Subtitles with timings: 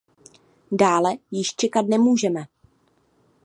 [0.71, 2.45] Dále již čekat nemůžeme!